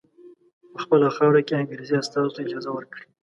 په 0.71 0.77
خپله 0.83 1.07
خاوره 1.15 1.41
کې 1.47 1.53
انګریزي 1.61 1.95
استازو 1.99 2.33
ته 2.35 2.39
اجازه 2.43 2.69
ورکړي. 2.73 3.03